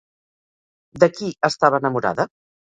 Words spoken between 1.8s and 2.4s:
enamorada?